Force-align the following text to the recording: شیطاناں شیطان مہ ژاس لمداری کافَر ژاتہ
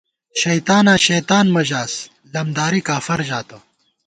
شیطاناں 0.41 0.99
شیطان 1.07 1.45
مہ 1.53 1.61
ژاس 1.69 1.93
لمداری 2.33 2.81
کافَر 2.87 3.19
ژاتہ 3.27 3.57